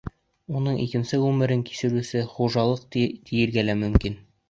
Уны 0.59 0.73
икенсе 0.85 1.19
ғүмерен 1.25 1.63
кисереүсе 1.69 2.25
хужалыҡ 2.35 2.85
тиергә 2.99 3.71
лә 3.71 3.81
мөмкин. 3.87 4.23